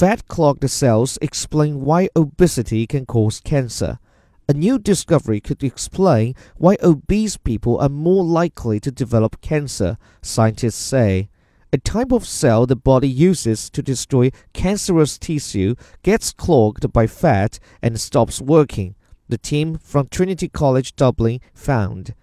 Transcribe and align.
Fat 0.00 0.26
clogged 0.28 0.70
cells 0.70 1.18
explain 1.20 1.82
why 1.82 2.08
obesity 2.16 2.86
can 2.86 3.04
cause 3.04 3.38
cancer. 3.38 3.98
A 4.48 4.54
new 4.54 4.78
discovery 4.78 5.42
could 5.42 5.62
explain 5.62 6.34
why 6.56 6.78
obese 6.82 7.36
people 7.36 7.78
are 7.78 7.90
more 7.90 8.24
likely 8.24 8.80
to 8.80 8.90
develop 8.90 9.42
cancer, 9.42 9.98
scientists 10.22 10.76
say. 10.76 11.28
A 11.70 11.76
type 11.76 12.12
of 12.12 12.26
cell 12.26 12.64
the 12.64 12.76
body 12.76 13.10
uses 13.10 13.68
to 13.68 13.82
destroy 13.82 14.30
cancerous 14.54 15.18
tissue 15.18 15.74
gets 16.02 16.32
clogged 16.32 16.90
by 16.94 17.06
fat 17.06 17.58
and 17.82 18.00
stops 18.00 18.40
working, 18.40 18.94
the 19.28 19.36
team 19.36 19.76
from 19.76 20.08
Trinity 20.08 20.48
College 20.48 20.96
Dublin 20.96 21.40
found. 21.52 22.14